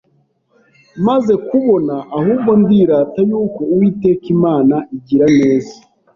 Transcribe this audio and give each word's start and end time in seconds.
maze 1.07 1.33
kubona, 1.49 1.95
ahubwo 2.17 2.51
ndirata 2.61 3.19
yuko 3.29 3.61
Uwiteka 3.73 4.25
Imana 4.35 4.75
igira 4.95 5.25
neza 5.39 5.75